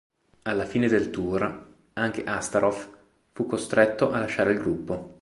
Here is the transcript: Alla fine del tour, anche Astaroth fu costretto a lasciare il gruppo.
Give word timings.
Alla 0.41 0.65
fine 0.65 0.87
del 0.87 1.11
tour, 1.11 1.73
anche 1.93 2.23
Astaroth 2.23 2.89
fu 3.33 3.45
costretto 3.45 4.09
a 4.09 4.17
lasciare 4.17 4.53
il 4.53 4.57
gruppo. 4.57 5.09